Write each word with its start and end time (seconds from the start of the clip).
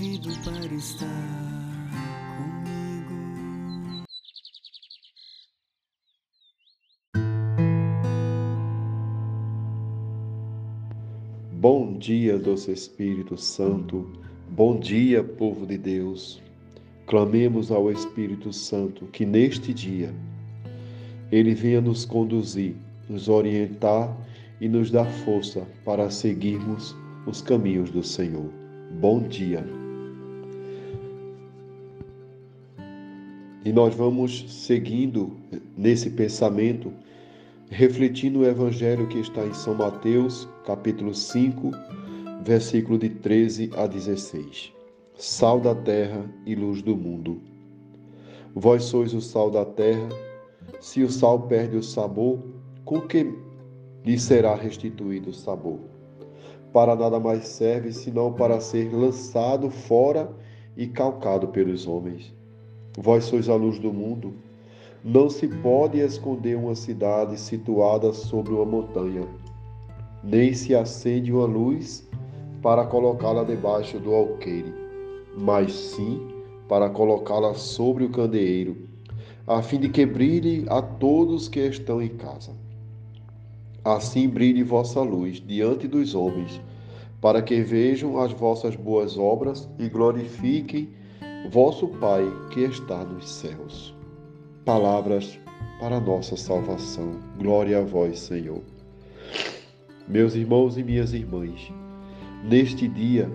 convido 0.00 0.30
para 0.42 0.74
estar 0.74 1.06
comigo. 2.38 4.04
Bom 11.52 11.98
dia, 11.98 12.38
doce 12.38 12.72
Espírito 12.72 13.36
Santo. 13.36 14.10
Bom 14.48 14.78
dia, 14.78 15.22
povo 15.22 15.66
de 15.66 15.76
Deus. 15.76 16.40
Clamemos 17.06 17.70
ao 17.70 17.92
Espírito 17.92 18.54
Santo 18.54 19.04
que 19.08 19.26
neste 19.26 19.74
dia 19.74 20.14
ele 21.30 21.54
venha 21.54 21.82
nos 21.82 22.06
conduzir, 22.06 22.74
nos 23.06 23.28
orientar 23.28 24.16
e 24.62 24.68
nos 24.68 24.90
dar 24.90 25.10
força 25.24 25.66
para 25.84 26.08
seguirmos 26.08 26.96
os 27.26 27.42
caminhos 27.42 27.90
do 27.90 28.02
Senhor. 28.02 28.50
Bom 28.98 29.20
dia. 29.28 29.79
E 33.64 33.72
nós 33.72 33.94
vamos 33.94 34.64
seguindo 34.64 35.36
nesse 35.76 36.10
pensamento, 36.10 36.92
refletindo 37.70 38.40
o 38.40 38.46
evangelho 38.46 39.06
que 39.08 39.18
está 39.18 39.44
em 39.44 39.54
São 39.54 39.74
Mateus, 39.74 40.48
capítulo 40.66 41.14
5, 41.14 41.70
versículo 42.42 42.98
de 42.98 43.10
13 43.10 43.70
a 43.76 43.86
16 43.86 44.80
sal 45.20 45.60
da 45.60 45.74
terra 45.74 46.24
e 46.46 46.54
luz 46.54 46.80
do 46.80 46.96
mundo. 46.96 47.42
Vós 48.54 48.84
sois 48.84 49.12
o 49.12 49.20
sal 49.20 49.50
da 49.50 49.66
terra, 49.66 50.08
se 50.80 51.02
o 51.02 51.10
sal 51.10 51.42
perde 51.42 51.76
o 51.76 51.82
sabor, 51.82 52.38
com 52.86 53.02
que 53.02 53.30
lhe 54.02 54.18
será 54.18 54.54
restituído 54.54 55.28
o 55.28 55.34
sabor? 55.34 55.78
Para 56.72 56.96
nada 56.96 57.20
mais 57.20 57.46
serve 57.48 57.92
senão 57.92 58.32
para 58.32 58.60
ser 58.60 58.90
lançado 58.94 59.68
fora 59.70 60.32
e 60.74 60.86
calcado 60.86 61.48
pelos 61.48 61.86
homens. 61.86 62.34
Vós 62.98 63.24
sois 63.24 63.48
a 63.48 63.54
luz 63.54 63.78
do 63.78 63.92
mundo. 63.92 64.34
Não 65.04 65.30
se 65.30 65.48
pode 65.48 65.98
esconder 65.98 66.56
uma 66.56 66.74
cidade 66.74 67.38
situada 67.38 68.12
sobre 68.12 68.52
uma 68.52 68.66
montanha, 68.66 69.26
nem 70.22 70.52
se 70.52 70.74
acende 70.74 71.32
uma 71.32 71.46
luz 71.46 72.06
para 72.60 72.84
colocá-la 72.84 73.44
debaixo 73.44 73.98
do 73.98 74.14
alqueire 74.14 74.80
mas 75.36 75.72
sim 75.72 76.20
para 76.68 76.88
colocá-la 76.88 77.54
sobre 77.54 78.04
o 78.04 78.10
candeeiro, 78.10 78.76
a 79.46 79.62
fim 79.62 79.78
de 79.78 79.88
que 79.88 80.06
brilhe 80.06 80.64
a 80.68 80.80
todos 80.80 81.48
que 81.48 81.60
estão 81.60 82.00
em 82.00 82.10
casa. 82.10 82.52
Assim 83.84 84.28
brilhe 84.28 84.62
vossa 84.62 85.00
luz 85.00 85.42
diante 85.44 85.88
dos 85.88 86.14
homens, 86.14 86.60
para 87.20 87.42
que 87.42 87.60
vejam 87.60 88.18
as 88.18 88.32
vossas 88.32 88.76
boas 88.76 89.18
obras 89.18 89.68
e 89.78 89.88
glorifiquem 89.88 90.90
vosso 91.48 91.88
Pai 91.88 92.24
que 92.50 92.60
está 92.60 93.04
nos 93.04 93.28
céus. 93.28 93.94
Palavras 94.64 95.38
para 95.80 95.98
nossa 95.98 96.36
salvação. 96.36 97.18
Glória 97.38 97.78
a 97.78 97.82
vós, 97.82 98.18
Senhor. 98.20 98.60
Meus 100.06 100.34
irmãos 100.34 100.76
e 100.76 100.82
minhas 100.82 101.12
irmãs, 101.12 101.72
neste 102.44 102.86
dia, 102.86 103.30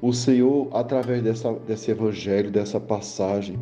o 0.00 0.12
Senhor, 0.12 0.68
através 0.72 1.22
dessa, 1.22 1.52
desse 1.52 1.90
evangelho, 1.90 2.50
dessa 2.50 2.78
passagem, 2.78 3.58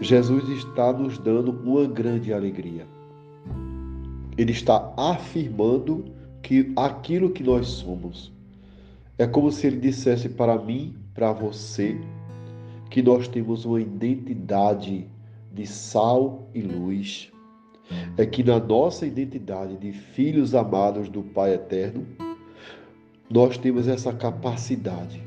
Jesus 0.00 0.48
está 0.48 0.92
nos 0.92 1.18
dando 1.18 1.52
uma 1.52 1.86
grande 1.86 2.32
alegria. 2.32 2.86
Ele 4.36 4.52
está 4.52 4.92
afirmando 4.96 6.04
que 6.42 6.72
aquilo 6.74 7.30
que 7.30 7.42
nós 7.42 7.68
somos 7.68 8.32
é 9.16 9.26
como 9.26 9.52
se 9.52 9.66
ele 9.66 9.76
dissesse 9.76 10.28
para 10.28 10.58
mim, 10.58 10.96
para 11.14 11.32
você, 11.32 11.96
que 12.92 13.00
nós 13.00 13.26
temos 13.26 13.64
uma 13.64 13.80
identidade 13.80 15.08
de 15.50 15.66
sal 15.66 16.46
e 16.54 16.60
luz. 16.60 17.32
É 18.18 18.26
que 18.26 18.44
na 18.44 18.60
nossa 18.60 19.06
identidade 19.06 19.78
de 19.78 19.92
filhos 19.92 20.54
amados 20.54 21.08
do 21.08 21.22
Pai 21.22 21.54
Eterno, 21.54 22.06
nós 23.30 23.56
temos 23.56 23.88
essa 23.88 24.12
capacidade. 24.12 25.22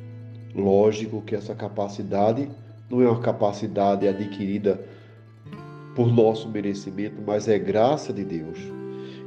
Lógico 0.54 1.24
que 1.24 1.36
essa 1.36 1.56
capacidade 1.56 2.48
não 2.88 3.02
é 3.02 3.09
uma 3.09 3.20
capacidade 3.20 4.08
adquirida 4.08 4.86
por 5.96 6.14
nosso 6.14 6.48
merecimento, 6.48 7.16
mas 7.25 7.48
é 7.48 7.58
graça 7.58 8.14
de 8.14 8.24
Deus. 8.24 8.59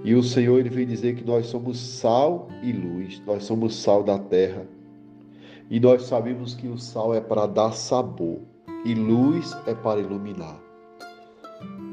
E 0.04 0.15
o 0.15 0.22
Senhor 0.22 0.60
ele 0.60 0.71
vem 0.71 0.87
dizer 0.87 1.16
que 1.16 1.25
nós 1.25 1.47
somos 1.47 1.77
sal 1.77 2.48
e 2.62 2.71
luz, 2.71 3.21
nós 3.27 3.43
somos 3.43 3.75
sal 3.75 4.04
da 4.04 4.16
terra. 4.16 4.65
E 5.70 5.78
nós 5.78 6.04
sabemos 6.04 6.54
que 6.54 6.66
o 6.66 6.78
sal 6.78 7.14
é 7.14 7.20
para 7.20 7.46
dar 7.46 7.72
sabor 7.72 8.40
e 8.84 8.94
luz 8.94 9.56
é 9.66 9.74
para 9.74 10.00
iluminar. 10.00 10.58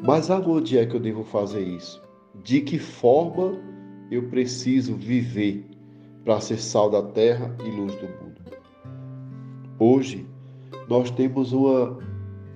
Mas 0.03 0.29
aonde 0.29 0.77
é 0.77 0.85
que 0.85 0.95
eu 0.95 0.99
devo 0.99 1.23
fazer 1.23 1.61
isso? 1.61 2.01
De 2.43 2.61
que 2.61 2.77
forma 2.77 3.59
eu 4.11 4.29
preciso 4.29 4.95
viver 4.95 5.65
para 6.23 6.39
ser 6.39 6.59
sal 6.59 6.89
da 6.89 7.01
terra 7.01 7.55
e 7.65 7.69
luz 7.69 7.93
do 7.95 8.07
mundo. 8.07 8.41
Hoje, 9.79 10.25
nós 10.87 11.11
temos 11.11 11.51
uma, 11.51 11.97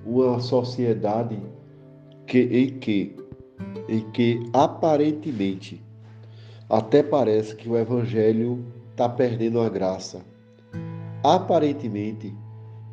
uma 0.06 0.40
sociedade 0.40 1.40
que, 2.26 2.40
em, 2.40 2.80
que, 2.80 3.16
em 3.88 4.10
que 4.12 4.44
aparentemente 4.54 5.84
até 6.70 7.02
parece 7.02 7.56
que 7.56 7.68
o 7.68 7.76
Evangelho 7.76 8.64
está 8.92 9.10
perdendo 9.10 9.60
a 9.60 9.68
graça. 9.70 10.22
Aparentemente, 11.24 12.34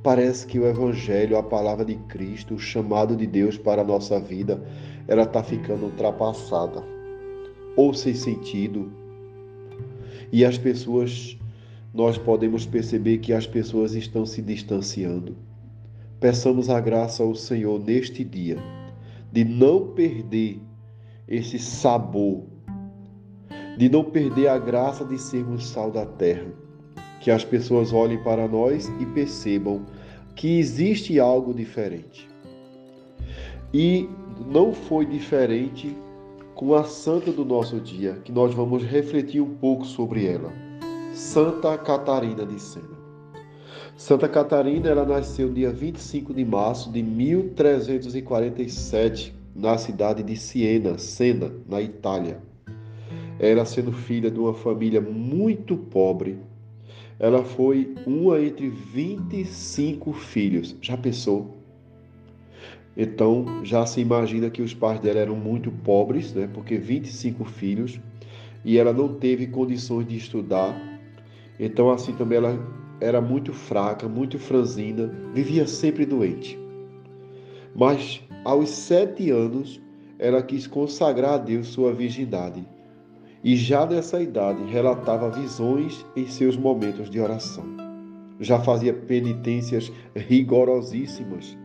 parece 0.03 0.47
que 0.47 0.59
o 0.59 0.66
Evangelho, 0.66 1.37
a 1.37 1.42
palavra 1.42 1.84
de 1.84 1.94
Cristo, 2.09 2.54
o 2.54 2.59
chamado 2.59 3.16
de 3.16 3.26
Deus 3.26 3.56
para 3.56 3.82
a 3.82 3.84
nossa 3.84 4.19
vida, 4.19 4.62
ela 5.06 5.22
está 5.22 5.42
ficando 5.42 5.87
ultrapassada 5.87 6.82
ou 7.76 7.92
sem 7.92 8.14
sentido 8.14 8.91
e 10.32 10.44
as 10.44 10.59
pessoas, 10.59 11.38
nós 11.94 12.19
podemos 12.19 12.66
perceber 12.66 13.19
que 13.19 13.32
as 13.32 13.47
pessoas 13.47 13.94
estão 13.94 14.26
se 14.26 14.43
distanciando. 14.43 15.37
Peçamos 16.19 16.69
a 16.69 16.81
graça 16.81 17.22
ao 17.22 17.34
Senhor 17.34 17.78
neste 17.78 18.25
dia 18.25 18.58
de 19.32 19.44
não 19.44 19.88
perder 19.88 20.60
esse 21.28 21.58
sabor, 21.58 22.44
de 23.76 23.88
não 23.88 24.04
perder 24.04 24.48
a 24.48 24.58
graça 24.58 25.04
de 25.04 25.19
sermos 25.19 25.66
sal 25.69 25.91
da 25.91 26.06
terra. 26.06 26.66
Que 27.26 27.31
as 27.32 27.44
pessoas 27.44 27.92
olhem 27.92 28.22
para 28.22 28.47
nós 28.47 28.87
e 29.00 29.06
percebam 29.06 29.84
que 30.37 30.60
existe 30.60 31.19
algo 31.19 31.53
diferente. 31.53 32.28
E 33.75 34.09
não 34.47 34.72
foi 34.72 35.04
diferente 35.04 35.92
com 36.54 36.76
a 36.76 36.84
santa 36.84 37.32
do 37.32 37.44
nosso 37.44 37.81
dia, 37.81 38.12
que 38.22 38.31
nós 38.31 38.54
vamos 38.54 38.84
refletir 38.84 39.41
um 39.41 39.56
pouco 39.56 39.84
sobre 39.84 40.25
ela. 40.25 40.53
Santa 41.12 41.76
Catarina 41.76 42.47
de 42.47 42.62
Sena. 42.62 42.97
Santa 43.97 44.28
Catarina, 44.28 44.88
ela 44.88 45.04
nasceu 45.04 45.53
dia 45.53 45.72
25 45.72 46.32
de 46.32 46.44
março 46.44 46.93
de 46.93 47.03
1347, 47.03 49.34
na 49.53 49.76
cidade 49.76 50.22
de 50.22 50.37
Siena, 50.37 50.96
Sena, 50.96 51.52
na 51.69 51.82
Itália. 51.82 52.40
Ela 53.40 53.64
sendo 53.64 53.90
filha 53.90 54.31
de 54.31 54.38
uma 54.38 54.55
família 54.55 55.00
muito 55.00 55.76
pobre, 55.76 56.38
ela 57.19 57.43
foi 57.45 57.95
uma 58.07 58.41
entre 58.41 58.69
25 58.69 60.13
filhos. 60.13 60.77
Já 60.81 60.97
pensou? 60.97 61.57
Então 62.97 63.65
já 63.65 63.85
se 63.87 64.01
imagina 64.01 64.51
que 64.51 64.63
os 64.63 64.75
pais 64.75 65.01
dela 65.01 65.21
eram 65.21 65.37
muito 65.37 65.71
pobres, 65.71 66.33
né? 66.33 66.49
Porque 66.53 66.77
25 66.77 67.45
filhos 67.45 68.01
e 68.65 68.79
ela 68.79 68.93
não 68.93 69.15
teve 69.15 69.47
condições 69.47 70.07
de 70.07 70.17
estudar. 70.17 70.75
Então 71.59 71.91
assim 71.91 72.13
também 72.15 72.39
ela 72.39 72.59
era 73.01 73.21
muito 73.21 73.53
fraca, 73.53 74.09
muito 74.09 74.39
franzina, 74.39 75.13
vivia 75.35 75.67
sempre 75.67 76.07
doente. 76.07 76.59
Mas 77.75 78.23
aos 78.45 78.71
sete 78.71 79.31
anos 79.31 79.81
ela 80.19 80.43
quis 80.43 80.67
consagrar 80.67 81.35
a 81.35 81.39
Deus 81.39 81.67
sua 81.69 81.93
virgindade 81.93 82.67
e 83.43 83.56
já 83.56 83.87
nessa 83.87 84.21
idade 84.21 84.65
relatava 84.65 85.31
visões 85.31 86.05
em 86.17 86.27
seus 86.27 86.56
momentos 86.56 87.11
de 87.11 87.21
oração. 87.21 87.65
Já 88.41 88.59
fazia 88.61 88.93
penitências 88.93 89.91
rigorosíssimas 90.15 91.56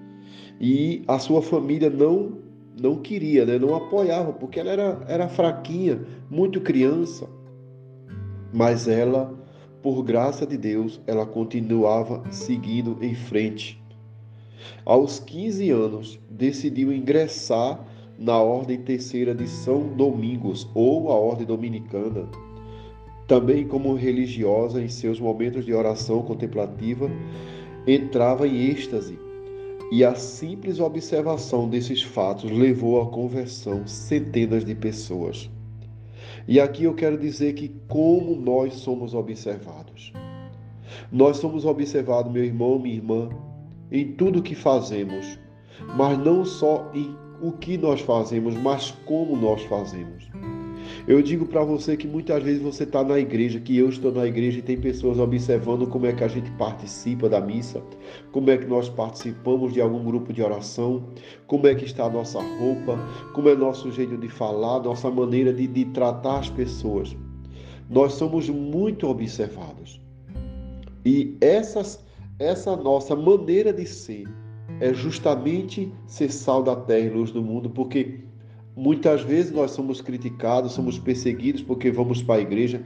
e 0.60 1.04
a 1.08 1.20
sua 1.20 1.42
família 1.42 1.90
não 1.90 2.40
não 2.80 2.96
queria, 2.96 3.46
né? 3.46 3.60
não 3.60 3.76
apoiava, 3.76 4.32
porque 4.34 4.60
ela 4.60 4.72
era, 4.72 5.02
era 5.08 5.28
fraquinha, 5.28 6.02
muito 6.30 6.62
criança. 6.62 7.28
Mas 8.54 8.88
ela, 8.88 9.34
por 9.82 10.02
graça 10.04 10.48
de 10.48 10.58
Deus, 10.58 11.00
ela 11.06 11.26
continuava 11.26 12.24
seguindo 12.32 12.98
em 13.02 13.14
frente. 13.14 13.82
Aos 14.86 15.20
15 15.20 15.70
anos, 15.70 16.20
decidiu 16.30 16.94
ingressar 16.94 17.86
na 18.22 18.38
Ordem 18.38 18.78
Terceira 18.78 19.34
de 19.34 19.48
São 19.48 19.88
Domingos, 19.96 20.70
ou 20.76 21.12
a 21.12 21.16
Ordem 21.16 21.48
Dominicana. 21.48 22.30
Também 23.28 23.68
como 23.68 23.96
religiosa, 23.96 24.80
em 24.80 24.88
seus 24.88 25.20
momentos 25.20 25.66
de 25.66 25.74
oração 25.74 26.22
contemplativa, 26.22 27.10
entrava 27.88 28.48
em 28.48 28.70
êxtase, 28.70 29.18
e 29.92 30.06
a 30.06 30.14
simples 30.14 30.80
observação 30.80 31.68
desses 31.68 32.04
fatos 32.04 32.52
levou 32.52 33.02
à 33.02 33.08
conversão 33.08 33.88
centenas 33.88 34.64
de 34.64 34.76
pessoas. 34.76 35.50
E 36.48 36.60
aqui 36.60 36.84
eu 36.84 36.94
quero 36.94 37.18
dizer 37.18 37.54
que 37.54 37.70
como 37.88 38.36
nós 38.36 38.76
somos 38.76 39.16
observados. 39.16 40.14
Nós 41.12 41.38
somos 41.38 41.66
observados, 41.66 42.32
meu 42.32 42.44
irmão, 42.44 42.78
minha 42.78 42.96
irmã, 42.96 43.30
em 43.92 44.12
tudo 44.12 44.44
que 44.44 44.54
fazemos, 44.54 45.40
mas 45.98 46.18
não 46.20 46.46
só 46.46 46.90
em 46.94 47.16
o 47.42 47.52
que 47.52 47.78
nós 47.78 48.02
fazemos, 48.02 48.56
mas 48.56 48.92
como 49.06 49.36
nós 49.36 49.64
fazemos. 49.64 50.30
Eu 51.08 51.22
digo 51.22 51.46
para 51.46 51.64
você 51.64 51.98
que 51.98 52.08
muitas 52.08 52.44
vezes 52.44 52.62
você 52.62 52.84
está 52.84 53.04
na 53.04 53.20
igreja, 53.20 53.60
que 53.60 53.78
eu 53.78 53.90
estou 53.90 54.12
na 54.12 54.26
igreja 54.26 54.60
e 54.60 54.62
tem 54.62 54.80
pessoas 54.80 55.20
observando 55.20 55.88
como 55.88 56.06
é 56.06 56.14
que 56.14 56.24
a 56.24 56.28
gente 56.28 56.52
participa 56.52 57.28
da 57.28 57.42
missa, 57.42 57.82
como 58.32 58.50
é 58.50 58.58
que 58.58 58.66
nós 58.66 58.90
participamos 58.90 59.74
de 59.74 59.82
algum 59.82 60.04
grupo 60.04 60.32
de 60.32 60.42
oração, 60.42 61.08
como 61.48 61.68
é 61.68 61.76
que 61.76 61.86
está 61.86 62.06
a 62.06 62.10
nossa 62.10 62.40
roupa, 62.40 63.00
como 63.34 63.50
é 63.50 63.56
nosso 63.56 63.92
jeito 63.92 64.18
de 64.18 64.30
falar, 64.30 64.82
nossa 64.82 65.10
maneira 65.10 65.54
de, 65.54 65.66
de 65.68 65.86
tratar 65.86 66.40
as 66.40 66.50
pessoas. 66.50 67.16
Nós 67.90 68.14
somos 68.14 68.50
muito 68.50 69.08
observados. 69.08 70.00
E 71.04 71.36
essas, 71.42 72.06
essa 72.38 72.76
nossa 72.76 73.16
maneira 73.16 73.74
de 73.74 73.88
ser 73.88 74.28
é 74.82 74.92
justamente 74.96 75.94
ser 76.08 76.32
sal 76.32 76.64
da 76.64 76.76
terra 76.76 77.06
e 77.06 77.10
luz 77.10 77.30
do 77.30 77.44
mundo, 77.44 77.70
porque 77.70 78.22
muitas 78.76 79.22
vezes 79.22 79.52
nós 79.52 79.70
somos 79.72 80.02
criticados, 80.02 80.72
somos 80.72 80.98
perseguidos 80.98 81.62
porque 81.62 81.92
vamos 81.92 82.24
para 82.24 82.40
a 82.40 82.42
igreja. 82.42 82.82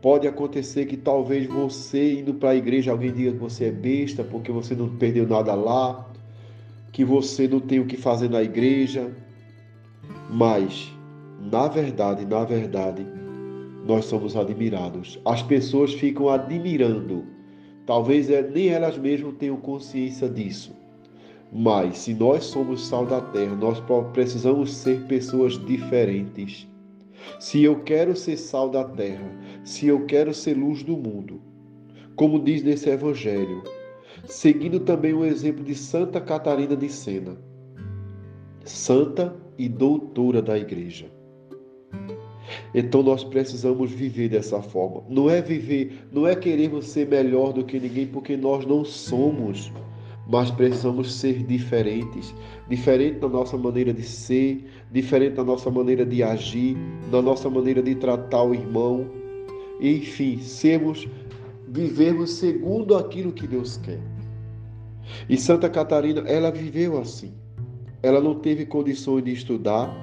Pode 0.00 0.28
acontecer 0.28 0.86
que 0.86 0.96
talvez 0.96 1.48
você 1.48 2.20
indo 2.20 2.34
para 2.34 2.50
a 2.50 2.54
igreja 2.54 2.92
alguém 2.92 3.12
diga 3.12 3.32
que 3.32 3.38
você 3.38 3.64
é 3.64 3.72
besta 3.72 4.22
porque 4.22 4.52
você 4.52 4.76
não 4.76 4.88
perdeu 4.88 5.26
nada 5.26 5.52
lá, 5.56 6.08
que 6.92 7.04
você 7.04 7.48
não 7.48 7.58
tem 7.58 7.80
o 7.80 7.86
que 7.86 7.96
fazer 7.96 8.30
na 8.30 8.40
igreja. 8.40 9.12
Mas, 10.30 10.92
na 11.50 11.66
verdade, 11.66 12.24
na 12.24 12.44
verdade, 12.44 13.04
nós 13.84 14.04
somos 14.04 14.36
admirados. 14.36 15.18
As 15.24 15.42
pessoas 15.42 15.92
ficam 15.92 16.28
admirando. 16.28 17.24
Talvez 17.84 18.30
é, 18.30 18.48
nem 18.48 18.68
elas 18.68 18.96
mesmas 18.96 19.34
tenham 19.38 19.56
consciência 19.56 20.28
disso 20.28 20.85
mas 21.58 21.96
se 22.00 22.12
nós 22.12 22.44
somos 22.44 22.86
sal 22.86 23.06
da 23.06 23.18
terra, 23.18 23.56
nós 23.56 23.82
precisamos 24.12 24.74
ser 24.74 25.06
pessoas 25.06 25.54
diferentes. 25.64 26.68
Se 27.40 27.64
eu 27.64 27.80
quero 27.82 28.14
ser 28.14 28.36
sal 28.36 28.68
da 28.68 28.84
terra, 28.84 29.26
se 29.64 29.86
eu 29.86 30.04
quero 30.04 30.34
ser 30.34 30.54
luz 30.54 30.82
do 30.82 30.98
mundo, 30.98 31.40
como 32.14 32.38
diz 32.38 32.62
nesse 32.62 32.90
evangelho, 32.90 33.62
seguindo 34.26 34.80
também 34.80 35.14
o 35.14 35.24
exemplo 35.24 35.64
de 35.64 35.74
Santa 35.74 36.20
Catarina 36.20 36.76
de 36.76 36.90
Sena, 36.90 37.38
santa 38.62 39.34
e 39.56 39.66
doutora 39.66 40.42
da 40.42 40.58
igreja. 40.58 41.10
Então 42.74 43.02
nós 43.02 43.24
precisamos 43.24 43.90
viver 43.90 44.28
dessa 44.28 44.60
forma. 44.60 45.02
Não 45.08 45.30
é 45.30 45.40
viver, 45.40 46.06
não 46.12 46.26
é 46.26 46.36
querermos 46.36 46.88
ser 46.88 47.08
melhor 47.08 47.54
do 47.54 47.64
que 47.64 47.80
ninguém, 47.80 48.06
porque 48.06 48.36
nós 48.36 48.66
não 48.66 48.84
somos 48.84 49.72
mas 50.28 50.50
precisamos 50.50 51.14
ser 51.14 51.44
diferentes, 51.44 52.34
diferente 52.68 53.20
da 53.20 53.28
nossa 53.28 53.56
maneira 53.56 53.92
de 53.92 54.02
ser, 54.02 54.64
diferente 54.90 55.34
da 55.34 55.44
nossa 55.44 55.70
maneira 55.70 56.04
de 56.04 56.22
agir, 56.22 56.76
da 57.10 57.22
nossa 57.22 57.48
maneira 57.48 57.82
de 57.82 57.94
tratar 57.94 58.42
o 58.42 58.54
irmão, 58.54 59.06
enfim, 59.80 60.38
sermos 60.38 61.08
vivermos 61.68 62.30
segundo 62.30 62.96
aquilo 62.96 63.32
que 63.32 63.46
Deus 63.46 63.76
quer. 63.76 64.00
E 65.28 65.36
Santa 65.36 65.68
Catarina, 65.68 66.20
ela 66.22 66.50
viveu 66.50 66.98
assim. 66.98 67.32
Ela 68.02 68.20
não 68.20 68.34
teve 68.34 68.66
condições 68.66 69.24
de 69.24 69.32
estudar, 69.32 69.94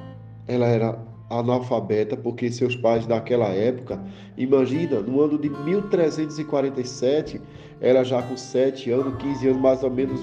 ela 0.48 0.68
era 0.68 1.13
analfabeta, 1.30 2.16
porque 2.16 2.52
seus 2.52 2.76
pais 2.76 3.06
daquela 3.06 3.48
época, 3.48 4.02
imagina, 4.38 5.00
no 5.00 5.22
ano 5.22 5.38
de 5.38 5.50
1347, 5.50 7.42
ela 7.82 8.04
já 8.04 8.22
com 8.22 8.38
7 8.38 8.92
anos, 8.92 9.16
15 9.18 9.48
anos 9.48 9.62
mais 9.62 9.84
ou 9.84 9.90
menos, 9.90 10.22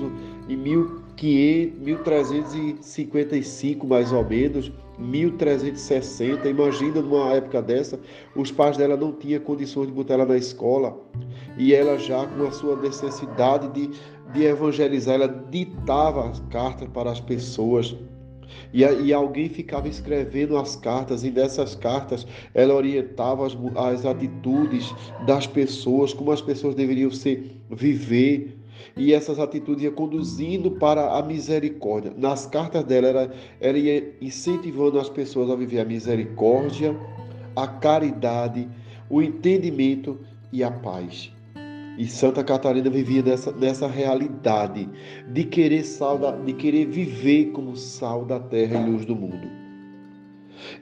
em 0.48 0.56
1500, 0.56 1.80
1355 1.80 3.86
mais 3.86 4.12
ou 4.12 4.24
menos, 4.24 4.72
1360, 4.98 6.48
imagina 6.48 7.00
numa 7.00 7.32
época 7.32 7.62
dessa, 7.62 7.98
os 8.36 8.52
pais 8.52 8.76
dela 8.76 8.96
não 8.96 9.12
tinham 9.12 9.40
condições 9.40 9.86
de 9.86 9.92
botar 9.92 10.14
ela 10.14 10.26
na 10.26 10.36
escola, 10.36 10.96
e 11.58 11.74
ela 11.74 11.98
já 11.98 12.26
com 12.26 12.46
a 12.46 12.52
sua 12.52 12.76
necessidade 12.76 13.68
de, 13.68 13.90
de 14.32 14.44
evangelizar, 14.44 15.16
ela 15.16 15.46
ditava 15.50 16.28
as 16.28 16.40
cartas 16.50 16.88
para 16.88 17.10
as 17.10 17.20
pessoas, 17.20 17.96
e, 18.72 18.82
e 18.82 19.12
alguém 19.12 19.48
ficava 19.48 19.88
escrevendo 19.88 20.56
as 20.56 20.76
cartas, 20.76 21.24
e 21.24 21.30
nessas 21.30 21.74
cartas 21.74 22.26
ela 22.54 22.74
orientava 22.74 23.46
as, 23.46 23.56
as 23.76 24.06
atitudes 24.06 24.94
das 25.26 25.46
pessoas, 25.46 26.12
como 26.12 26.30
as 26.32 26.40
pessoas 26.40 26.74
deveriam 26.74 27.10
ser, 27.10 27.60
viver, 27.70 28.56
e 28.96 29.12
essas 29.12 29.38
atitudes 29.38 29.84
iam 29.84 29.92
conduzindo 29.92 30.72
para 30.72 31.16
a 31.16 31.22
misericórdia. 31.22 32.12
Nas 32.16 32.46
cartas 32.46 32.84
dela, 32.84 33.08
ela, 33.08 33.32
ela 33.60 33.78
ia 33.78 34.14
incentivando 34.20 34.98
as 34.98 35.08
pessoas 35.08 35.50
a 35.50 35.54
viver 35.54 35.80
a 35.80 35.84
misericórdia, 35.84 36.96
a 37.54 37.66
caridade, 37.66 38.68
o 39.08 39.22
entendimento 39.22 40.18
e 40.52 40.62
a 40.62 40.70
paz. 40.70 41.32
E 42.00 42.06
Santa 42.06 42.42
Catarina 42.42 42.88
vivia 42.88 43.22
nessa, 43.22 43.52
nessa 43.52 43.86
realidade 43.86 44.88
de 45.34 45.44
querer, 45.44 45.84
sal 45.84 46.16
da, 46.16 46.30
de 46.30 46.54
querer 46.54 46.86
viver 46.86 47.50
como 47.52 47.76
sal 47.76 48.24
da 48.24 48.40
terra 48.40 48.80
e 48.80 48.90
luz 48.90 49.04
do 49.04 49.14
mundo. 49.14 49.46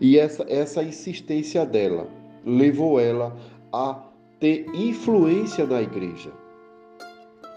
E 0.00 0.16
essa, 0.16 0.46
essa 0.48 0.80
insistência 0.80 1.66
dela 1.66 2.06
levou 2.46 3.00
ela 3.00 3.36
a 3.72 4.00
ter 4.38 4.64
influência 4.72 5.66
na 5.66 5.82
igreja. 5.82 6.30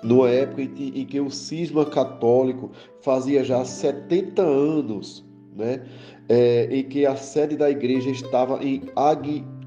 Numa 0.01 0.31
época 0.31 0.63
em 0.63 1.05
que 1.05 1.19
o 1.19 1.29
cisma 1.29 1.85
católico 1.85 2.71
fazia 3.01 3.43
já 3.43 3.63
70 3.63 4.41
anos, 4.41 5.23
né, 5.55 5.85
é, 6.27 6.67
em 6.71 6.83
que 6.83 7.05
a 7.05 7.15
sede 7.15 7.55
da 7.55 7.69
igreja 7.69 8.09
estava 8.09 8.63
em 8.63 8.81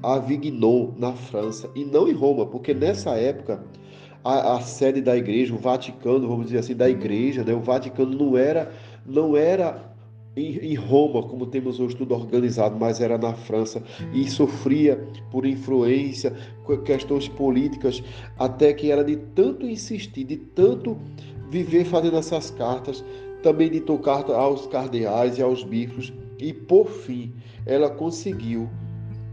Avignon, 0.03 0.91
na 0.97 1.13
França, 1.13 1.71
e 1.73 1.85
não 1.85 2.09
em 2.09 2.13
Roma, 2.13 2.45
porque 2.45 2.73
nessa 2.73 3.11
época 3.11 3.63
a, 4.25 4.55
a, 4.55 4.61
sede 4.61 5.01
da 5.01 5.15
igreja, 5.15 5.53
o 5.53 5.57
Vaticano, 5.57 6.27
vamos 6.27 6.47
dizer 6.47 6.57
assim, 6.57 6.75
da 6.75 6.89
igreja, 6.89 7.43
né? 7.43 7.53
O 7.53 7.59
Vaticano 7.59 8.17
não 8.17 8.35
era, 8.35 8.71
não 9.05 9.37
era 9.37 9.93
em, 10.35 10.57
em 10.57 10.73
Roma, 10.73 11.21
como 11.21 11.45
temos 11.45 11.79
hoje 11.79 11.95
tudo 11.95 12.15
organizado, 12.15 12.75
mas 12.75 12.99
era 12.99 13.19
na 13.19 13.35
França. 13.35 13.83
E 14.11 14.27
sofria 14.27 15.07
por 15.29 15.45
influência, 15.45 16.33
questões 16.83 17.27
políticas, 17.27 18.03
até 18.39 18.73
que 18.73 18.89
era 18.89 19.03
de 19.03 19.15
tanto 19.15 19.67
insistir, 19.67 20.23
de 20.23 20.37
tanto 20.37 20.97
viver 21.51 21.85
fazendo 21.85 22.17
essas 22.17 22.49
cartas, 22.49 23.05
também 23.43 23.69
de 23.69 23.79
tocar 23.79 24.27
aos 24.31 24.65
cardeais 24.65 25.37
e 25.37 25.43
aos 25.43 25.63
bispos, 25.63 26.11
e 26.39 26.51
por 26.51 26.87
fim 26.87 27.31
ela 27.63 27.91
conseguiu 27.91 28.67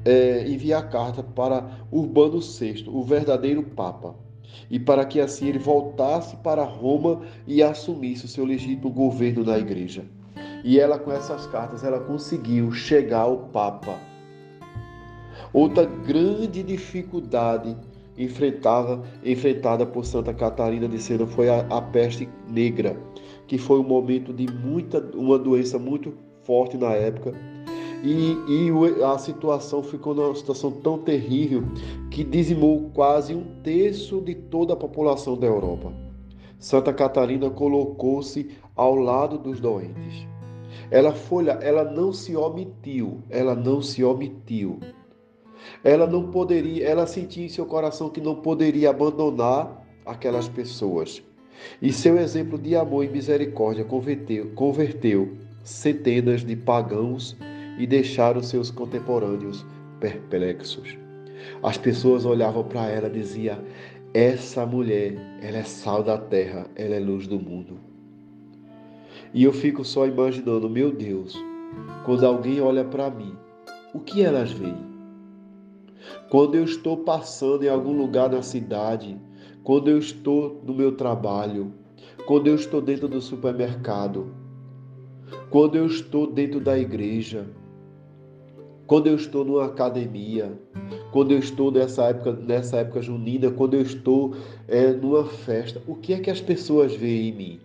é, 0.05 0.47
enviar 0.47 0.91
carta 0.91 1.23
para 1.23 1.79
Urbano 1.91 2.41
VI, 2.41 2.85
o 2.89 3.03
verdadeiro 3.03 3.63
Papa 3.63 4.15
e 4.71 4.79
para 4.79 5.05
que 5.05 5.21
assim 5.21 5.49
ele 5.49 5.59
voltasse 5.59 6.37
para 6.37 6.65
Roma 6.65 7.23
e 7.47 7.63
assumisse 7.63 8.25
o 8.25 8.29
seu 8.29 8.45
legítimo 8.45 8.91
governo 8.91 9.45
na 9.45 9.59
igreja. 9.59 10.05
E 10.65 10.79
ela, 10.79 10.99
com 10.99 11.13
essas 11.13 11.47
cartas, 11.47 11.83
ela 11.83 12.01
conseguiu 12.01 12.71
chegar 12.73 13.21
ao 13.23 13.39
Papa. 13.49 13.99
Outra 15.53 15.85
grande 15.85 16.63
dificuldade 16.63 17.77
enfrentada, 18.17 19.03
enfrentada 19.25 19.87
por 19.87 20.05
Santa 20.05 20.33
Catarina 20.33 20.87
de 20.87 20.99
Sena 21.01 21.27
foi 21.27 21.49
a, 21.49 21.61
a 21.69 21.81
peste 21.81 22.29
negra, 22.49 22.97
que 23.47 23.59
foi 23.59 23.81
um 23.81 23.85
momento 23.85 24.33
de 24.33 24.47
muita, 24.53 24.99
uma 25.15 25.39
doença 25.39 25.79
muito 25.79 26.15
forte 26.45 26.77
na 26.77 26.93
época, 26.93 27.35
e, 28.03 28.37
e 28.49 29.03
a 29.05 29.17
situação 29.17 29.83
ficou 29.83 30.15
numa 30.15 30.35
situação 30.35 30.71
tão 30.71 30.99
terrível 30.99 31.63
que 32.11 32.25
dizimou 32.25 32.91
quase 32.93 33.35
um 33.35 33.45
terço 33.63 34.21
de 34.21 34.35
toda 34.35 34.75
a 34.75 34.77
população 34.77 35.37
da 35.37 35.47
Europa. 35.47 35.93
Santa 36.59 36.93
Catarina 36.93 37.49
colocou-se 37.51 38.51
ao 38.75 38.95
lado 38.95 39.39
dos 39.39 39.61
doentes. 39.61 40.27
Ela 40.91 41.13
foi, 41.13 41.47
ela 41.49 41.85
não 41.85 42.13
se 42.13 42.37
omitiu, 42.37 43.21
ela 43.31 43.55
não 43.55 43.81
se 43.81 44.03
omitiu. 44.03 44.79
Ela 45.85 46.07
não 46.07 46.31
poderia, 46.31 46.87
ela 46.87 47.07
sentia 47.07 47.45
em 47.45 47.49
seu 47.49 47.67
coração 47.67 48.11
que 48.11 48.21
não 48.21 48.37
poderia 48.37 48.91
abandonar 48.91 49.87
aquelas 50.05 50.49
pessoas. 50.49 51.23
E 51.81 51.93
seu 51.93 52.19
exemplo 52.19 52.59
de 52.59 52.75
amor 52.75 53.05
e 53.05 53.09
misericórdia 53.09 53.85
converteu, 53.85 54.51
converteu 54.55 55.37
centenas 55.63 56.45
de 56.45 56.57
pagãos 56.57 57.37
e 57.79 57.87
deixaram 57.87 58.43
seus 58.43 58.71
contemporâneos 58.71 59.65
perplexos. 60.01 60.97
As 61.63 61.77
pessoas 61.77 62.25
olhavam 62.25 62.65
para 62.65 62.89
ela 62.89 63.09
e 63.09 63.13
diziam: 63.13 63.59
Essa 64.13 64.67
mulher, 64.67 65.15
ela 65.41 65.59
é 65.59 65.65
sal 65.65 66.03
da 66.03 66.19
terra, 66.19 66.67
ela 66.77 66.95
é 66.95 67.01
luz 67.01 67.27
do 67.27 67.39
mundo. 67.39 67.79
E 69.35 69.45
eu 69.45 69.53
fico 69.53 69.85
só 69.85 70.07
imaginando, 70.07 70.69
meu 70.69 70.93
Deus, 70.93 71.35
quando 72.05 72.27
alguém 72.27 72.61
olha 72.61 72.85
para 72.85 73.11
mim, 73.11 73.35
o 73.95 74.01
que 74.01 74.23
elas 74.23 74.53
veem? 74.53 74.93
Quando 76.29 76.55
eu 76.55 76.65
estou 76.65 76.99
passando 76.99 77.65
em 77.65 77.69
algum 77.69 77.97
lugar 77.97 78.29
na 78.31 78.43
cidade, 78.43 79.19
quando 79.63 79.89
eu 79.89 79.99
estou 79.99 80.61
no 80.67 80.75
meu 80.75 80.93
trabalho, 80.93 81.73
quando 82.27 82.47
eu 82.47 82.55
estou 82.55 82.81
dentro 82.81 83.09
do 83.09 83.21
supermercado, 83.21 84.35
quando 85.51 85.77
eu 85.77 85.87
estou 85.87 86.27
dentro 86.27 86.61
da 86.61 86.79
igreja, 86.79 87.47
quando 88.87 89.07
eu 89.07 89.15
estou 89.15 89.45
numa 89.45 89.67
academia, 89.67 90.53
quando 91.13 91.33
eu 91.33 91.39
estou 91.39 91.71
nessa 91.71 92.05
época, 92.05 92.33
nessa 92.33 92.79
época 92.79 93.03
junina, 93.03 93.51
quando 93.51 93.75
eu 93.75 93.83
estou 93.83 94.35
é, 94.69 94.93
numa 94.93 95.25
festa, 95.25 95.83
o 95.87 95.95
que 95.95 96.15
é 96.15 96.19
que 96.19 96.31
as 96.31 96.41
pessoas 96.41 96.95
veem 96.95 97.29
em 97.29 97.33
mim? 97.33 97.61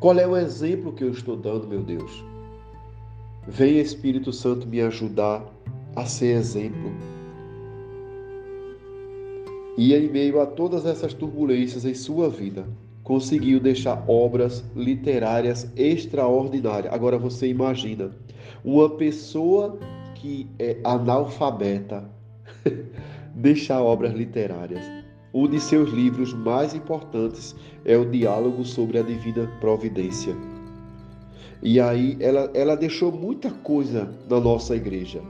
Qual 0.00 0.18
é 0.18 0.26
o 0.26 0.36
exemplo 0.36 0.92
que 0.92 1.02
eu 1.02 1.10
estou 1.10 1.36
dando, 1.36 1.66
meu 1.66 1.82
Deus? 1.82 2.24
Venha 3.46 3.80
Espírito 3.80 4.32
Santo 4.32 4.66
me 4.66 4.80
ajudar 4.80 5.44
a 5.96 6.04
ser 6.04 6.36
exemplo. 6.36 6.92
E 9.76 9.94
em 9.94 10.08
meio 10.08 10.40
a 10.40 10.46
todas 10.46 10.84
essas 10.86 11.14
turbulências 11.14 11.84
em 11.84 11.94
sua 11.94 12.28
vida, 12.28 12.66
conseguiu 13.08 13.58
deixar 13.58 14.04
obras 14.06 14.62
literárias 14.76 15.72
extraordinárias. 15.74 16.92
Agora 16.92 17.18
você 17.18 17.48
imagina 17.48 18.10
uma 18.62 18.90
pessoa 18.90 19.78
que 20.14 20.46
é 20.58 20.76
analfabeta 20.84 22.04
deixar 23.34 23.80
obras 23.80 24.12
literárias. 24.12 24.84
Um 25.32 25.48
de 25.48 25.58
seus 25.58 25.90
livros 25.90 26.34
mais 26.34 26.74
importantes 26.74 27.56
é 27.82 27.96
o 27.96 28.04
Diálogo 28.04 28.62
sobre 28.62 28.98
a 28.98 29.02
Divina 29.02 29.46
Providência. 29.58 30.36
E 31.62 31.80
aí 31.80 32.14
ela, 32.20 32.50
ela 32.52 32.76
deixou 32.76 33.10
muita 33.10 33.50
coisa 33.50 34.10
na 34.28 34.38
nossa 34.38 34.76
igreja. 34.76 35.22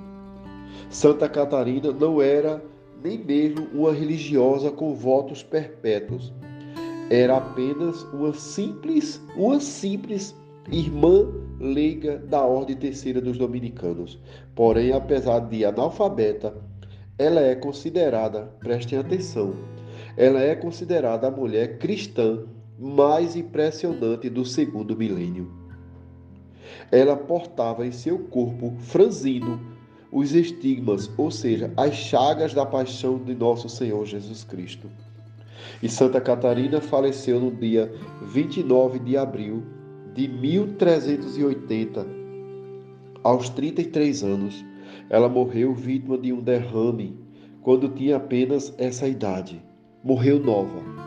Santa 0.91 1.29
Catarina 1.29 1.93
não 1.93 2.21
era 2.21 2.61
nem 3.05 3.19
mesmo 3.19 3.69
uma 3.73 3.93
religiosa 3.93 4.73
com 4.73 4.95
votos 4.95 5.45
perpétuos. 5.45 6.33
Era 7.11 7.39
apenas 7.39 8.03
uma 8.13 8.35
simples, 8.35 9.19
uma 9.35 9.59
simples 9.61 10.37
irmã 10.71 11.27
leiga 11.59 12.19
da 12.19 12.43
Ordem 12.43 12.77
Terceira 12.77 13.19
dos 13.19 13.39
Dominicanos. 13.39 14.21
Porém, 14.55 14.93
apesar 14.93 15.41
de 15.41 15.65
analfabeta, 15.65 16.55
ela 17.19 17.41
é 17.41 17.55
considerada, 17.55 18.43
prestem 18.61 18.99
atenção, 18.99 19.55
ela 20.19 20.41
é 20.41 20.55
considerada 20.55 21.29
a 21.29 21.31
mulher 21.31 21.79
cristã 21.79 22.45
mais 22.79 23.35
impressionante 23.35 24.29
do 24.29 24.45
segundo 24.45 24.95
milênio. 24.95 25.51
Ela 26.93 27.17
portava 27.17 27.87
em 27.87 27.93
seu 27.93 28.19
corpo 28.19 28.75
franzino 28.81 29.59
os 30.13 30.35
estigmas, 30.35 31.11
ou 31.17 31.31
seja, 31.31 31.73
as 31.75 31.95
chagas 31.95 32.53
da 32.53 32.67
paixão 32.67 33.19
de 33.19 33.35
nosso 33.35 33.69
Senhor 33.69 34.05
Jesus 34.05 34.45
Cristo. 34.45 34.91
E 35.83 35.89
Santa 35.89 36.21
Catarina 36.21 36.81
faleceu 36.81 37.41
no 37.41 37.51
dia 37.51 37.93
29 38.23 38.99
de 38.99 39.17
abril 39.17 39.63
de 40.15 40.29
1380, 40.29 42.07
aos 43.23 43.49
33 43.51 44.25
anos. 44.25 44.65
Ela 45.11 45.29
morreu 45.29 45.75
vítima 45.75 46.19
de 46.19 46.33
um 46.33 46.41
derrame 46.41 47.17
quando 47.63 47.89
tinha 47.89 48.17
apenas 48.17 48.75
essa 48.79 49.07
idade. 49.07 49.63
Morreu 50.03 50.41
nova. 50.41 50.99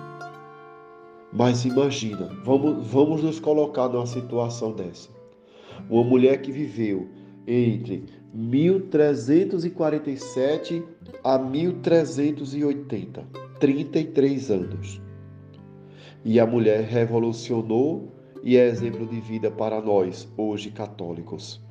Mas 1.34 1.66
imagina, 1.66 2.30
vamos, 2.44 2.86
vamos 2.88 3.24
nos 3.24 3.40
colocar 3.40 3.88
numa 3.88 4.06
situação 4.06 4.74
dessa. 4.74 5.10
Uma 5.90 6.04
mulher 6.04 6.42
que 6.42 6.52
viveu 6.52 7.08
entre 7.48 8.04
1347 8.34 10.84
a 11.24 11.38
1380, 11.38 13.26
33 13.62 14.50
anos. 14.50 15.00
E 16.26 16.40
a 16.40 16.48
mulher 16.48 16.82
revolucionou 16.82 18.12
e 18.44 18.58
é 18.58 18.68
exemplo 18.68 19.06
de 19.06 19.22
vida 19.22 19.52
para 19.52 19.80
nós, 19.80 20.28
hoje 20.36 20.72
católicos. 20.72 21.62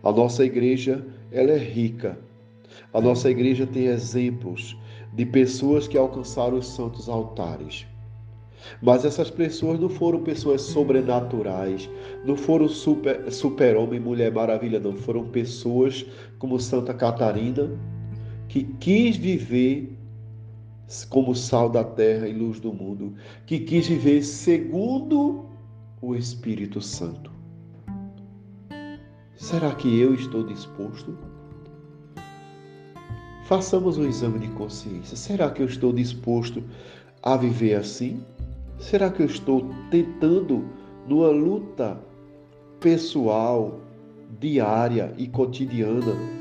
A 0.00 0.12
nossa 0.12 0.44
igreja, 0.44 1.04
ela 1.32 1.50
é 1.50 1.58
rica. 1.58 2.16
A 2.94 3.00
nossa 3.00 3.28
igreja 3.28 3.66
tem 3.66 3.86
exemplos 3.86 4.78
de 5.12 5.26
pessoas 5.26 5.88
que 5.88 5.98
alcançaram 5.98 6.56
os 6.56 6.68
santos 6.68 7.08
altares. 7.08 7.84
Mas 8.80 9.04
essas 9.04 9.28
pessoas 9.28 9.80
não 9.80 9.88
foram 9.88 10.22
pessoas 10.22 10.62
sobrenaturais, 10.62 11.90
não 12.24 12.36
foram 12.36 12.68
super, 12.68 13.28
super-homem, 13.32 13.98
mulher 13.98 14.32
maravilha, 14.32 14.78
não. 14.78 14.96
Foram 14.96 15.24
pessoas 15.24 16.06
como 16.38 16.60
Santa 16.60 16.94
Catarina, 16.94 17.68
que 18.48 18.62
quis 18.78 19.16
viver 19.16 19.96
como 21.08 21.34
sal 21.34 21.68
da 21.68 21.84
terra 21.84 22.28
e 22.28 22.32
luz 22.32 22.58
do 22.58 22.72
mundo, 22.72 23.14
que 23.46 23.60
quis 23.60 23.86
viver 23.86 24.22
segundo 24.22 25.46
o 26.02 26.14
Espírito 26.14 26.80
Santo. 26.80 27.30
Será 29.36 29.74
que 29.74 29.98
eu 29.98 30.14
estou 30.14 30.44
disposto? 30.44 31.16
Façamos 33.44 33.98
um 33.98 34.06
exame 34.06 34.38
de 34.38 34.48
consciência. 34.48 35.16
Será 35.16 35.50
que 35.50 35.62
eu 35.62 35.66
estou 35.66 35.92
disposto 35.92 36.62
a 37.22 37.36
viver 37.36 37.74
assim? 37.74 38.22
Será 38.78 39.10
que 39.10 39.22
eu 39.22 39.26
estou 39.26 39.68
tentando, 39.90 40.64
numa 41.06 41.30
luta 41.30 41.98
pessoal, 42.80 43.80
diária 44.38 45.12
e 45.18 45.26
cotidiana, 45.26 46.39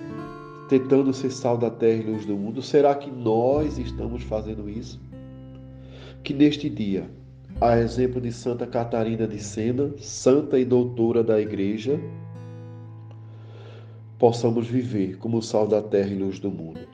tentando 0.70 1.12
ser 1.12 1.32
sal 1.32 1.58
da 1.58 1.72
terra 1.72 2.04
e 2.04 2.12
luz 2.12 2.26
do 2.26 2.38
mundo? 2.38 2.62
Será 2.62 2.94
que 2.94 3.10
nós 3.10 3.80
estamos 3.80 4.22
fazendo 4.24 4.70
isso? 4.70 5.02
Que 6.24 6.32
neste 6.32 6.70
dia, 6.70 7.10
a 7.60 7.78
exemplo 7.80 8.22
de 8.22 8.32
Santa 8.32 8.68
Catarina 8.68 9.28
de 9.28 9.40
Sena, 9.40 9.92
santa 9.98 10.60
e 10.60 10.64
doutora 10.64 11.24
da 11.24 11.42
Igreja, 11.42 12.00
possamos 14.20 14.68
viver 14.68 15.18
como 15.18 15.42
sal 15.42 15.68
da 15.68 15.82
terra 15.82 16.10
e 16.10 16.20
luz 16.20 16.40
do 16.40 16.52
mundo. 16.52 16.88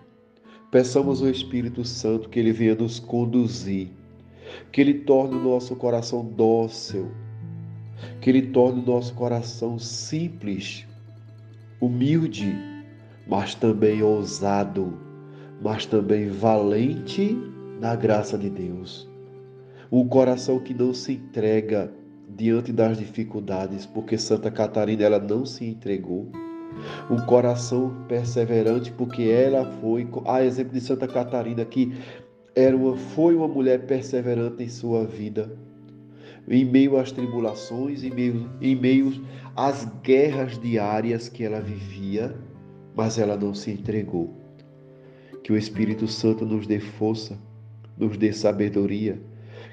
Peçamos 0.71 1.21
ao 1.21 1.29
Espírito 1.29 1.83
Santo 1.83 2.29
que 2.29 2.39
ele 2.39 2.53
venha 2.53 2.75
nos 2.75 2.97
conduzir, 2.97 3.89
que 4.71 4.79
ele 4.79 4.93
torne 4.93 5.35
o 5.35 5.43
nosso 5.43 5.75
coração 5.75 6.23
dócil, 6.23 7.11
que 8.21 8.29
ele 8.29 8.43
torne 8.43 8.81
o 8.81 8.85
nosso 8.85 9.13
coração 9.15 9.77
simples, 9.77 10.87
humilde, 11.81 12.74
mas 13.27 13.55
também 13.55 14.03
ousado, 14.03 14.93
mas 15.61 15.85
também 15.85 16.29
valente 16.29 17.37
na 17.79 17.95
graça 17.95 18.37
de 18.37 18.49
Deus. 18.49 19.09
Um 19.91 20.07
coração 20.07 20.59
que 20.59 20.73
não 20.73 20.93
se 20.93 21.13
entrega 21.13 21.91
diante 22.27 22.71
das 22.71 22.97
dificuldades, 22.97 23.85
porque 23.85 24.17
Santa 24.17 24.51
Catarina 24.51 25.03
ela 25.03 25.19
não 25.19 25.45
se 25.45 25.65
entregou. 25.65 26.27
Um 27.09 27.17
coração 27.25 27.95
perseverante, 28.07 28.91
porque 28.91 29.23
ela 29.23 29.65
foi, 29.79 30.07
a 30.25 30.43
exemplo 30.43 30.73
de 30.73 30.81
Santa 30.81 31.07
Catarina, 31.07 31.63
que 31.63 31.93
era 32.53 32.75
uma, 32.75 32.97
foi 32.97 33.35
uma 33.35 33.47
mulher 33.47 33.85
perseverante 33.85 34.63
em 34.63 34.69
sua 34.69 35.05
vida, 35.05 35.57
em 36.47 36.65
meio 36.65 36.97
às 36.97 37.11
tribulações, 37.11 38.03
em 38.03 38.11
meio, 38.11 38.49
em 38.61 38.75
meio 38.75 39.25
às 39.55 39.85
guerras 40.03 40.59
diárias 40.59 41.29
que 41.29 41.43
ela 41.43 41.61
vivia, 41.61 42.35
mas 42.95 43.19
ela 43.19 43.35
não 43.35 43.53
se 43.53 43.71
entregou. 43.71 44.33
Que 45.43 45.51
o 45.51 45.57
Espírito 45.57 46.07
Santo 46.07 46.45
nos 46.45 46.65
dê 46.65 46.79
força, 46.79 47.37
nos 47.97 48.17
dê 48.17 48.33
sabedoria, 48.33 49.19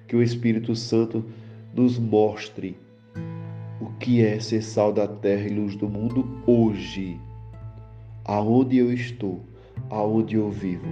que 0.06 0.16
o 0.16 0.22
Espírito 0.22 0.74
Santo 0.76 1.24
nos 1.74 1.98
mostre 1.98 2.76
o 3.80 3.86
que 3.98 4.22
é 4.24 4.38
ser 4.38 4.62
sal 4.62 4.92
da 4.92 5.08
terra 5.08 5.46
e 5.46 5.54
luz 5.54 5.74
do 5.76 5.88
mundo 5.88 6.28
hoje, 6.46 7.18
aonde 8.24 8.76
eu 8.78 8.92
estou, 8.92 9.40
aonde 9.88 10.36
eu 10.36 10.50
vivo. 10.50 10.86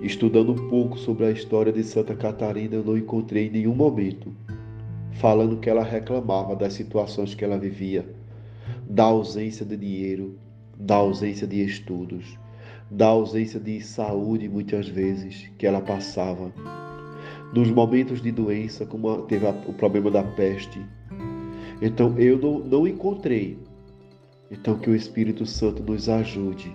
Estudando 0.00 0.52
um 0.52 0.68
pouco 0.68 0.98
sobre 0.98 1.26
a 1.26 1.30
história 1.30 1.72
de 1.72 1.84
Santa 1.84 2.16
Catarina, 2.16 2.74
eu 2.74 2.82
não 2.82 2.96
encontrei 2.96 3.46
em 3.46 3.50
nenhum 3.50 3.74
momento 3.74 4.34
falando 5.12 5.58
que 5.58 5.70
ela 5.70 5.84
reclamava 5.84 6.56
das 6.56 6.72
situações 6.72 7.34
que 7.34 7.44
ela 7.44 7.58
vivia, 7.58 8.04
da 8.92 9.04
ausência 9.04 9.64
de 9.64 9.74
dinheiro, 9.74 10.38
da 10.78 10.96
ausência 10.96 11.46
de 11.46 11.64
estudos, 11.64 12.38
da 12.90 13.06
ausência 13.06 13.58
de 13.58 13.80
saúde 13.80 14.50
muitas 14.50 14.86
vezes 14.86 15.50
que 15.56 15.66
ela 15.66 15.80
passava 15.80 16.52
nos 17.54 17.70
momentos 17.70 18.20
de 18.20 18.30
doença, 18.30 18.84
como 18.84 19.22
teve 19.22 19.46
o 19.46 19.72
problema 19.72 20.10
da 20.10 20.22
peste. 20.22 20.78
Então 21.80 22.18
eu 22.18 22.38
não, 22.38 22.58
não 22.58 22.86
encontrei. 22.86 23.58
Então 24.50 24.78
que 24.78 24.90
o 24.90 24.94
Espírito 24.94 25.46
Santo 25.46 25.82
nos 25.82 26.10
ajude 26.10 26.70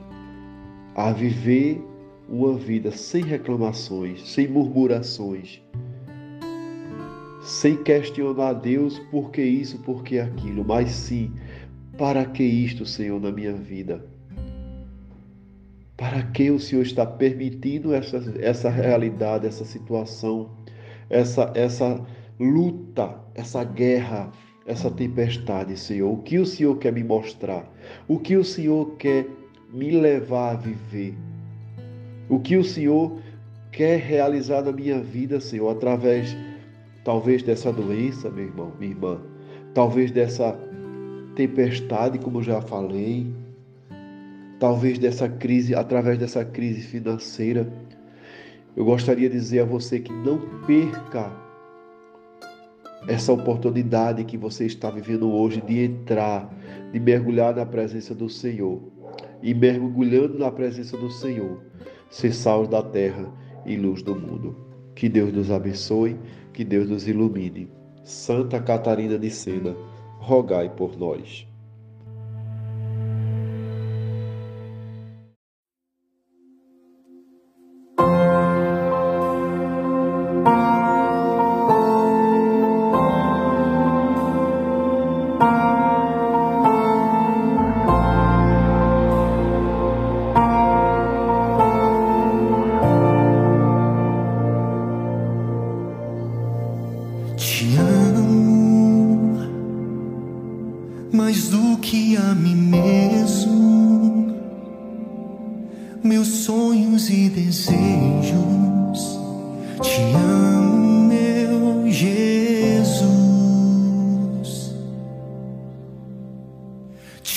a 0.95 1.11
viver 1.11 1.79
uma 2.27 2.57
vida 2.57 2.91
sem 2.91 3.23
reclamações, 3.23 4.27
sem 4.27 4.47
murmurações, 4.47 5.61
sem 7.43 7.77
questionar 7.77 8.53
Deus 8.53 8.97
por 9.11 9.29
que 9.29 9.43
isso, 9.43 9.77
por 9.79 10.03
que 10.03 10.17
aquilo, 10.17 10.65
mas 10.65 10.89
sim, 10.89 11.31
para 11.97 12.25
que 12.25 12.43
isto, 12.43 12.85
Senhor, 12.85 13.19
na 13.19 13.31
minha 13.31 13.53
vida? 13.53 14.05
Para 15.97 16.21
que 16.21 16.51
o 16.51 16.59
Senhor 16.59 16.83
está 16.83 17.05
permitindo 17.05 17.93
essa, 17.93 18.23
essa 18.39 18.69
realidade, 18.69 19.47
essa 19.47 19.65
situação, 19.65 20.51
essa, 21.09 21.51
essa 21.55 21.99
luta, 22.39 23.19
essa 23.33 23.63
guerra, 23.63 24.31
essa 24.65 24.91
tempestade, 24.91 25.75
Senhor? 25.75 26.11
O 26.11 26.21
que 26.21 26.37
o 26.37 26.45
Senhor 26.45 26.77
quer 26.77 26.93
me 26.93 27.03
mostrar? 27.03 27.67
O 28.07 28.19
que 28.19 28.37
o 28.37 28.43
Senhor 28.43 28.95
quer 28.97 29.25
me 29.73 29.91
levar 29.91 30.51
a 30.51 30.55
viver? 30.55 31.15
O 32.29 32.39
que 32.39 32.57
o 32.57 32.63
Senhor 32.63 33.19
quer 33.71 33.99
realizar 33.99 34.61
na 34.61 34.71
minha 34.71 34.99
vida, 35.01 35.39
Senhor, 35.39 35.69
através 35.69 36.35
talvez 37.03 37.41
dessa 37.41 37.71
doença, 37.71 38.29
meu 38.29 38.45
irmão, 38.45 38.71
minha 38.77 38.91
irmã, 38.91 39.21
talvez 39.73 40.11
dessa 40.11 40.59
tempestade, 41.37 42.17
como 42.17 42.41
já 42.41 42.59
falei, 42.59 43.31
talvez 44.59 44.97
dessa 44.97 45.29
crise, 45.29 45.75
através 45.75 46.17
dessa 46.17 46.43
crise 46.43 46.81
financeira. 46.81 47.71
Eu 48.75 48.83
gostaria 48.83 49.29
de 49.29 49.35
dizer 49.35 49.59
a 49.59 49.65
você 49.65 49.99
que 49.99 50.11
não 50.11 50.39
perca 50.65 51.31
essa 53.07 53.31
oportunidade 53.31 54.23
que 54.23 54.35
você 54.35 54.65
está 54.65 54.89
vivendo 54.89 55.31
hoje 55.31 55.61
de 55.61 55.83
entrar, 55.83 56.51
de 56.91 56.99
mergulhar 56.99 57.55
na 57.55 57.67
presença 57.67 58.15
do 58.15 58.27
Senhor. 58.27 58.81
E 59.43 59.53
mergulhando 59.53 60.39
na 60.39 60.51
presença 60.51 60.97
do 60.97 61.11
Senhor, 61.11 61.61
ser 62.09 62.33
sal 62.33 62.65
da 62.65 62.81
terra 62.81 63.31
e 63.63 63.77
luz 63.77 64.01
do 64.01 64.15
mundo. 64.15 64.57
Que 64.95 65.07
Deus 65.07 65.31
nos 65.31 65.51
abençoe, 65.51 66.17
que 66.51 66.63
Deus 66.63 66.89
nos 66.89 67.07
ilumine. 67.07 67.69
Santa 68.03 68.59
Catarina 68.59 69.19
de 69.19 69.29
Sena, 69.29 69.75
rogai 70.27 70.69
por 70.69 70.97
nós. 70.97 71.47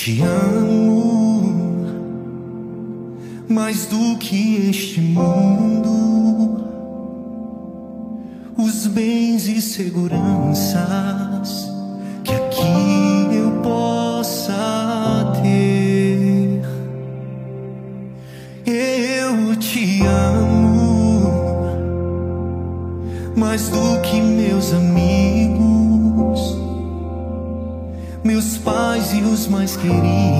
Te 0.03 0.19
amo 0.23 1.53
mais 3.47 3.85
do 3.85 4.17
que 4.17 4.67
este 4.71 4.99
mundo, 4.99 6.65
os 8.57 8.87
bens 8.87 9.47
e 9.47 9.61
seguranças 9.61 11.20
e 29.83 30.30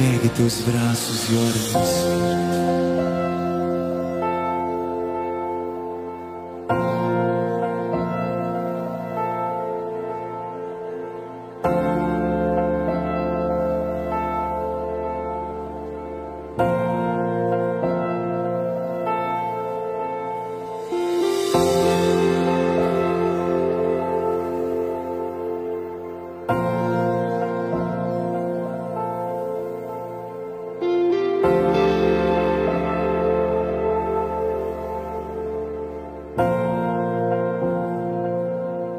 Ergue 0.00 0.28
teus 0.28 0.60
braços 0.60 1.28
e 1.28 1.34
ora 1.34 1.56
Espírito. 1.56 3.07